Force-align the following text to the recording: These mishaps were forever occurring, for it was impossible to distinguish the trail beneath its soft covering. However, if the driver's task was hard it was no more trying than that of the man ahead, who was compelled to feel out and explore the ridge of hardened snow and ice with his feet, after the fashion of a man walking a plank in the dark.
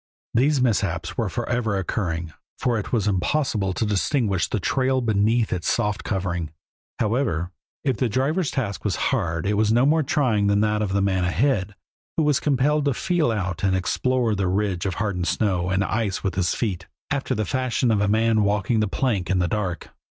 These 0.33 0.63
mishaps 0.63 1.15
were 1.15 1.29
forever 1.29 1.77
occurring, 1.77 2.33
for 2.57 2.79
it 2.79 2.91
was 2.91 3.07
impossible 3.07 3.71
to 3.73 3.85
distinguish 3.85 4.49
the 4.49 4.59
trail 4.59 4.99
beneath 4.99 5.53
its 5.53 5.69
soft 5.69 6.03
covering. 6.03 6.49
However, 6.97 7.51
if 7.83 7.97
the 7.97 8.09
driver's 8.09 8.49
task 8.49 8.83
was 8.83 8.95
hard 9.11 9.45
it 9.45 9.53
was 9.53 9.71
no 9.71 9.85
more 9.85 10.01
trying 10.01 10.47
than 10.47 10.61
that 10.61 10.81
of 10.81 10.93
the 10.93 11.03
man 11.03 11.23
ahead, 11.23 11.75
who 12.17 12.23
was 12.23 12.39
compelled 12.39 12.85
to 12.85 12.95
feel 12.95 13.31
out 13.31 13.63
and 13.63 13.75
explore 13.75 14.33
the 14.33 14.47
ridge 14.47 14.87
of 14.87 14.95
hardened 14.95 15.27
snow 15.27 15.69
and 15.69 15.83
ice 15.83 16.23
with 16.23 16.33
his 16.33 16.55
feet, 16.55 16.87
after 17.11 17.35
the 17.35 17.45
fashion 17.45 17.91
of 17.91 18.01
a 18.01 18.07
man 18.07 18.41
walking 18.43 18.81
a 18.81 18.87
plank 18.87 19.29
in 19.29 19.37
the 19.37 19.47
dark. 19.47 19.91